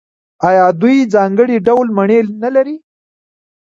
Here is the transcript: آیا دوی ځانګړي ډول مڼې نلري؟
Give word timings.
آیا 0.49 0.65
دوی 0.81 0.97
ځانګړي 1.13 1.57
ډول 1.67 1.87
مڼې 1.97 2.19
نلري؟ 2.43 2.75